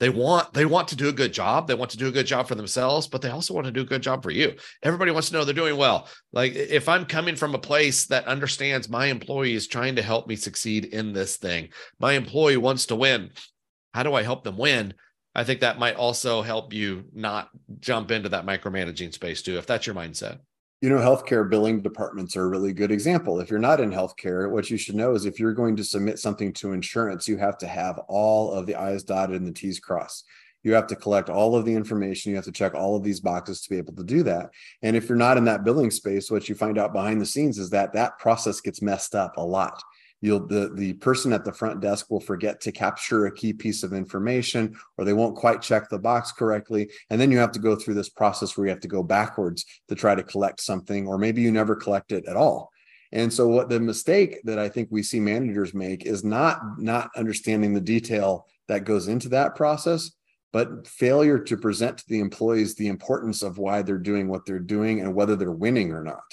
[0.00, 1.66] they want they want to do a good job.
[1.66, 3.82] They want to do a good job for themselves but they also want to do
[3.82, 4.54] a good job for you.
[4.82, 6.08] Everybody wants to know they're doing well.
[6.32, 10.26] Like if i'm coming from a place that understands my employee is trying to help
[10.26, 11.68] me succeed in this thing
[12.00, 13.30] my employee wants to win
[13.92, 14.94] how do i help them win?
[15.36, 17.48] I think that might also help you not
[17.80, 20.38] jump into that micromanaging space too if that's your mindset
[20.84, 23.40] you know, healthcare billing departments are a really good example.
[23.40, 26.18] If you're not in healthcare, what you should know is if you're going to submit
[26.18, 29.80] something to insurance, you have to have all of the I's dotted and the T's
[29.80, 30.26] crossed.
[30.62, 32.28] You have to collect all of the information.
[32.28, 34.50] You have to check all of these boxes to be able to do that.
[34.82, 37.56] And if you're not in that billing space, what you find out behind the scenes
[37.58, 39.82] is that that process gets messed up a lot
[40.24, 43.82] you'll the the person at the front desk will forget to capture a key piece
[43.82, 46.88] of information or they won't quite check the box correctly.
[47.10, 49.66] And then you have to go through this process where you have to go backwards
[49.88, 52.70] to try to collect something or maybe you never collect it at all.
[53.12, 57.10] And so what the mistake that i think we see managers make is not not
[57.14, 60.10] understanding the detail that goes into that process
[60.54, 64.58] but failure to present to the employees the importance of why they're doing what they're
[64.58, 66.24] doing and whether they're winning or not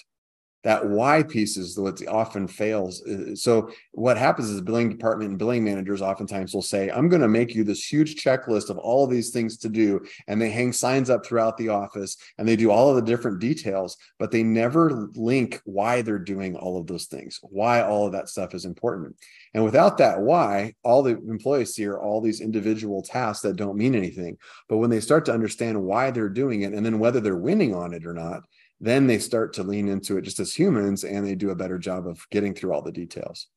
[0.63, 3.01] that why piece is what often fails.
[3.03, 7.09] Uh, so what happens is the billing department and billing managers oftentimes will say, I'm
[7.09, 10.01] going to make you this huge checklist of all of these things to do.
[10.27, 13.39] And they hang signs up throughout the office and they do all of the different
[13.39, 18.11] details, but they never link why they're doing all of those things, why all of
[18.11, 19.15] that stuff is important.
[19.53, 23.77] And without that why, all the employees see are all these individual tasks that don't
[23.77, 24.37] mean anything.
[24.69, 27.73] But when they start to understand why they're doing it and then whether they're winning
[27.75, 28.43] on it or not,
[28.81, 31.77] then they start to lean into it just as humans and they do a better
[31.77, 33.47] job of getting through all the details.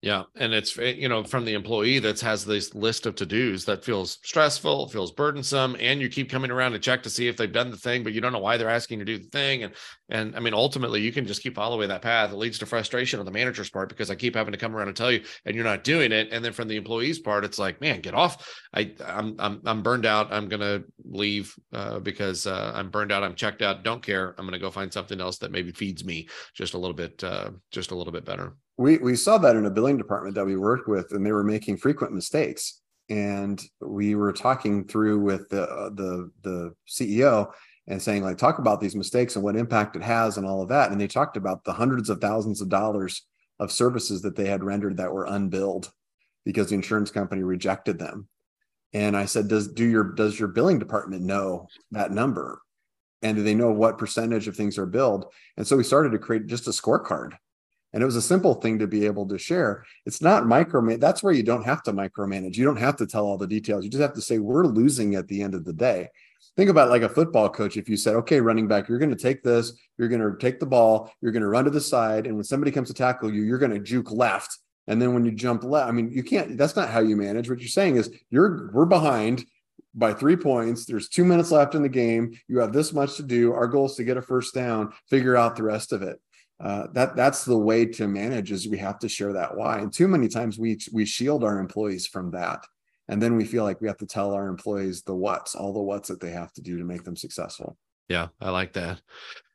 [0.00, 3.26] Yeah, and it's eh, you know from the employee that has this list of to
[3.26, 7.26] dos that feels stressful, feels burdensome, and you keep coming around to check to see
[7.26, 9.28] if they've done the thing, but you don't know why they're asking to do the
[9.30, 9.64] thing.
[9.64, 9.74] And
[10.08, 12.30] and I mean, ultimately, you can just keep following that path.
[12.30, 14.86] It leads to frustration on the manager's part because I keep having to come around
[14.86, 16.28] and tell you, and you're not doing it.
[16.30, 18.48] And then from the employee's part, it's like, man, get off.
[18.72, 20.32] I I'm I'm I'm burned out.
[20.32, 23.24] I'm gonna leave uh, because uh, I'm burned out.
[23.24, 23.82] I'm checked out.
[23.82, 24.36] Don't care.
[24.38, 27.50] I'm gonna go find something else that maybe feeds me just a little bit, uh,
[27.72, 30.56] just a little bit better we we saw that in a billing department that we
[30.56, 32.80] worked with and they were making frequent mistakes.
[33.10, 37.52] And we were talking through with the uh, the the CEO
[37.88, 40.68] and saying like talk about these mistakes and what impact it has and all of
[40.68, 40.92] that.
[40.92, 43.22] And they talked about the hundreds of thousands of dollars
[43.58, 45.90] of services that they had rendered that were unbilled
[46.44, 48.28] because the insurance company rejected them.
[48.94, 52.62] And i said does do your does your billing department know that number?
[53.22, 55.32] And do they know what percentage of things are billed?
[55.56, 57.32] And so we started to create just a scorecard
[57.92, 59.84] and it was a simple thing to be able to share.
[60.04, 61.00] It's not micromanage.
[61.00, 62.56] That's where you don't have to micromanage.
[62.56, 63.84] You don't have to tell all the details.
[63.84, 66.08] You just have to say, we're losing at the end of the day.
[66.56, 67.76] Think about like a football coach.
[67.76, 70.60] If you said, okay, running back, you're going to take this, you're going to take
[70.60, 72.26] the ball, you're going to run to the side.
[72.26, 74.58] And when somebody comes to tackle you, you're going to juke left.
[74.86, 77.48] And then when you jump left, I mean, you can't, that's not how you manage.
[77.48, 79.44] What you're saying is you're, we're behind
[79.94, 80.84] by three points.
[80.84, 82.38] There's two minutes left in the game.
[82.48, 83.52] You have this much to do.
[83.52, 86.20] Our goal is to get a first down, figure out the rest of it
[86.60, 89.78] uh, that that's the way to manage is we have to share that why.
[89.78, 92.64] And too many times we we shield our employees from that.
[93.10, 95.80] And then we feel like we have to tell our employees the what's all the
[95.80, 97.76] what's that they have to do to make them successful.
[98.08, 99.00] Yeah i like that.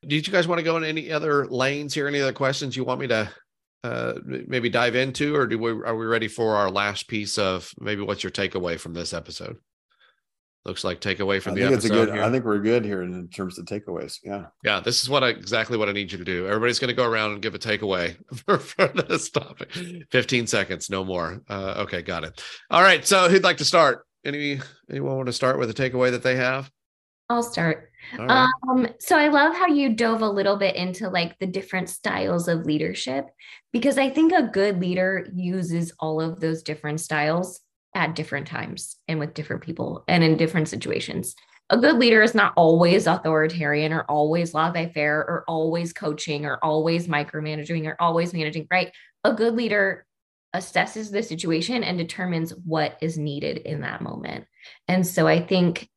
[0.01, 2.07] Did you guys want to go in any other lanes here?
[2.07, 3.29] Any other questions you want me to
[3.83, 5.35] uh, maybe dive into?
[5.35, 8.79] Or do we are we ready for our last piece of maybe what's your takeaway
[8.79, 9.57] from this episode
[10.65, 11.75] looks like takeaway from I the think episode.
[11.75, 12.23] It's a good, here.
[12.23, 14.19] I think we're good here in terms of takeaways.
[14.23, 14.45] Yeah.
[14.63, 14.79] Yeah.
[14.79, 16.47] This is what I, exactly what I need you to do.
[16.47, 19.71] Everybody's going to go around and give a takeaway for, for this topic.
[20.11, 21.41] 15 seconds, no more.
[21.49, 22.01] Uh, okay.
[22.01, 22.41] Got it.
[22.69, 23.05] All right.
[23.05, 24.05] So who'd like to start?
[24.25, 26.71] Any, anyone want to start with a takeaway that they have?
[27.29, 27.89] I'll start.
[28.17, 28.49] Right.
[28.69, 32.47] Um, so I love how you dove a little bit into like the different styles
[32.47, 33.25] of leadership
[33.71, 37.61] because I think a good leader uses all of those different styles
[37.95, 41.35] at different times and with different people and in different situations.
[41.69, 46.59] A good leader is not always authoritarian or always laissez faire or always coaching or
[46.63, 48.91] always micromanaging or always managing, right?
[49.23, 50.05] A good leader
[50.55, 54.45] assesses the situation and determines what is needed in that moment.
[54.87, 55.89] And so I think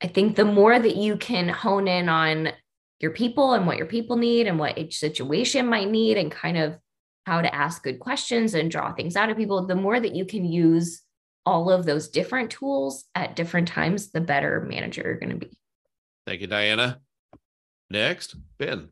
[0.00, 2.50] I think the more that you can hone in on
[3.00, 6.56] your people and what your people need and what each situation might need and kind
[6.56, 6.78] of
[7.26, 10.24] how to ask good questions and draw things out of people, the more that you
[10.24, 11.02] can use
[11.48, 15.56] all of those different tools at different times, the better manager you're going to be.
[16.26, 17.00] Thank you, Diana.
[17.88, 18.90] Next, Ben.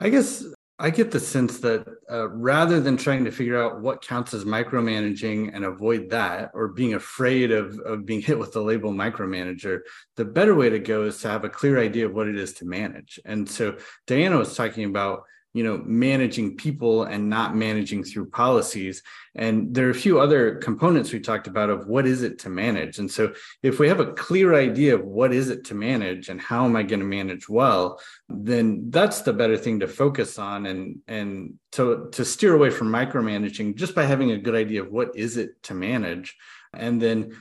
[0.00, 0.44] I guess
[0.78, 4.44] I get the sense that uh, rather than trying to figure out what counts as
[4.44, 9.80] micromanaging and avoid that, or being afraid of, of being hit with the label micromanager,
[10.16, 12.54] the better way to go is to have a clear idea of what it is
[12.54, 13.20] to manage.
[13.26, 15.24] And so Diana was talking about
[15.54, 19.02] you know managing people and not managing through policies.
[19.34, 22.48] And there are a few other components we talked about of what is it to
[22.48, 22.98] manage.
[22.98, 23.32] And so
[23.62, 26.76] if we have a clear idea of what is it to manage and how am
[26.76, 31.54] i going to manage well then that's the better thing to focus on and and
[31.72, 35.36] to to steer away from micromanaging just by having a good idea of what is
[35.36, 36.36] it to manage.
[36.74, 37.36] And then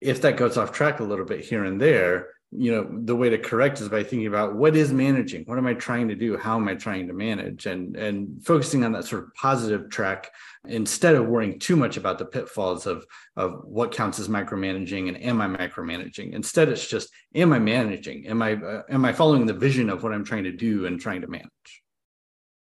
[0.00, 3.28] if that goes off track a little bit here and there you know the way
[3.28, 5.42] to correct is by thinking about what is managing?
[5.44, 6.36] What am i trying to do?
[6.36, 7.66] How am i trying to manage?
[7.66, 10.30] And and focusing on that sort of positive track
[10.66, 13.04] instead of worrying too much about the pitfalls of
[13.36, 16.32] of what counts as micromanaging and am i micromanaging?
[16.32, 18.26] Instead it's just am i managing?
[18.28, 21.00] Am i uh, am i following the vision of what i'm trying to do and
[21.00, 21.82] trying to manage?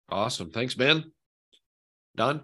[0.10, 0.52] Awesome.
[0.52, 1.12] Thanks ben
[2.16, 2.42] don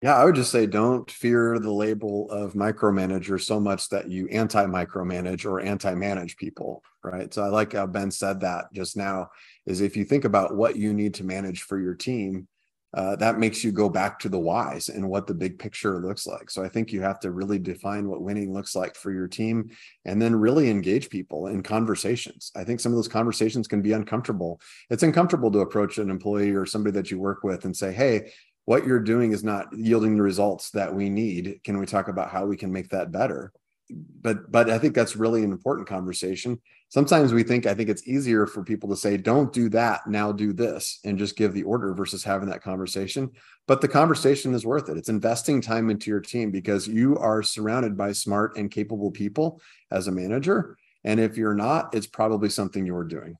[0.00, 4.28] yeah, I would just say don't fear the label of micromanager so much that you
[4.28, 7.32] anti micromanage or anti manage people, right?
[7.34, 9.30] So I like how Ben said that just now
[9.66, 12.46] is if you think about what you need to manage for your team,
[12.94, 16.26] uh, that makes you go back to the whys and what the big picture looks
[16.26, 16.50] like.
[16.50, 19.70] So I think you have to really define what winning looks like for your team
[20.06, 22.50] and then really engage people in conversations.
[22.56, 24.60] I think some of those conversations can be uncomfortable.
[24.88, 28.32] It's uncomfortable to approach an employee or somebody that you work with and say, Hey,
[28.68, 31.58] what you're doing is not yielding the results that we need.
[31.64, 33.50] Can we talk about how we can make that better?
[34.20, 36.60] But but i think that's really an important conversation.
[36.90, 40.32] Sometimes we think i think it's easier for people to say don't do that now
[40.32, 43.30] do this and just give the order versus having that conversation.
[43.66, 44.98] But the conversation is worth it.
[44.98, 49.62] It's investing time into your team because you are surrounded by smart and capable people
[49.90, 50.76] as a manager.
[51.04, 53.38] And if you're not it's probably something you're doing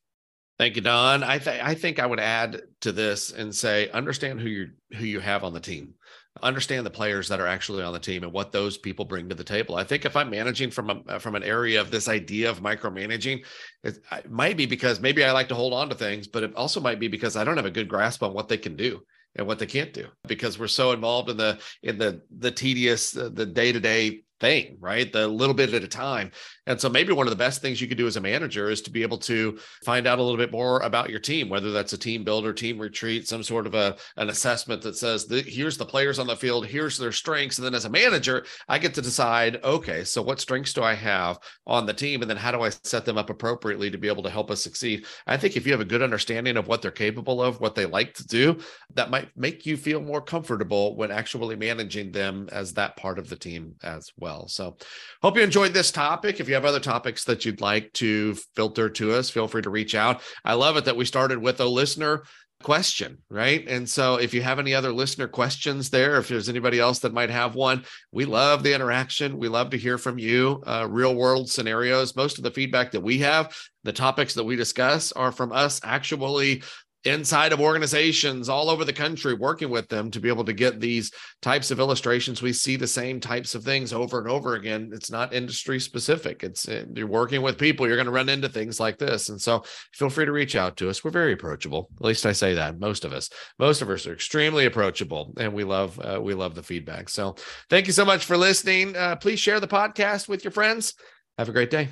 [0.59, 1.23] Thank you, Don.
[1.23, 5.05] I think I think I would add to this and say understand who you who
[5.05, 5.95] you have on the team.
[6.43, 9.35] Understand the players that are actually on the team and what those people bring to
[9.37, 9.77] the table.
[9.77, 13.45] I think if I'm managing from a from an area of this idea of micromanaging,
[13.85, 16.55] it, it might be because maybe I like to hold on to things, but it
[16.57, 19.03] also might be because I don't have a good grasp on what they can do
[19.37, 23.13] and what they can't do because we're so involved in the in the the tedious
[23.13, 25.13] the day to day thing, right?
[25.13, 26.31] The little bit at a time.
[26.67, 28.83] And so maybe one of the best things you could do as a manager is
[28.83, 31.95] to be able to find out a little bit more about your team, whether that's
[31.95, 35.79] a team builder, team retreat, some sort of a an assessment that says the, here's
[35.79, 37.59] the players on the field, here's their strengths.
[37.59, 40.95] And then as a manager, I get to decide, okay, so what strengths do I
[40.95, 42.21] have on the team?
[42.21, 44.63] And then how do I set them up appropriately to be able to help us
[44.63, 45.07] succeed?
[45.27, 47.87] I think if you have a good understanding of what they're capable of, what they
[47.87, 48.59] like to do,
[48.95, 53.29] that might make you feel more comfortable when actually managing them as that part of
[53.29, 54.28] the team as well.
[54.49, 54.77] So
[55.23, 56.41] hope you enjoyed this topic.
[56.41, 59.71] If you have other topics that you'd like to filter to us, feel free to
[59.71, 60.23] reach out.
[60.45, 62.25] I love it that we started with a listener
[62.63, 63.67] question, right?
[63.69, 67.15] And so if you have any other listener questions there, if there's anybody else that
[67.15, 69.39] might have one, we love the interaction.
[69.39, 72.17] We love to hear from you, uh, real world scenarios.
[72.17, 75.81] Most of the feedback that we have, the topics that we discuss are from us
[75.85, 76.63] actually
[77.05, 80.81] inside of organizations all over the country working with them to be able to get
[80.81, 82.43] these types of illustrations.
[82.43, 84.91] We see the same types of things over and over again.
[84.93, 86.43] It's not industry specific.
[86.43, 89.29] It's uh, you're working with people you're going to run into things like this.
[89.29, 91.05] And so feel free to reach out to us.
[91.05, 91.89] We're very approachable.
[91.99, 92.79] At least i say that.
[92.81, 96.55] Most of us most of us are extremely approachable and we love uh, we love
[96.55, 97.09] the feedback.
[97.09, 97.37] So
[97.71, 98.97] thank you so much for listening.
[98.97, 100.95] Uh, please share the podcast with your friends.
[101.39, 101.91] Have a great day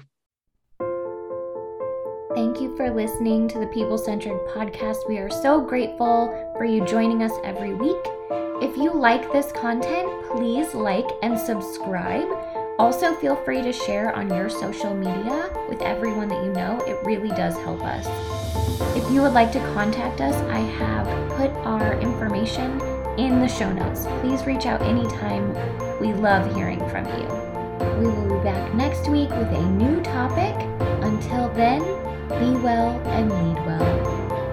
[2.37, 5.09] Thank you for listening to the People Centric podcast.
[5.09, 6.29] We are so grateful
[6.59, 7.97] for you joining us every week.
[8.61, 12.29] If you like this content, please like and subscribe.
[12.79, 16.79] Also, feel free to share on your social media with everyone that you know.
[16.87, 18.07] It really does help us.
[18.95, 21.07] If you would like to contact us, I have
[21.39, 22.79] put our information
[23.17, 24.05] in the show notes.
[24.21, 25.55] Please reach out anytime.
[26.01, 27.47] We love hearing from you.
[27.99, 30.55] We will be back next week with a new topic.
[31.03, 31.83] Until then,
[32.29, 34.46] be well and lead well.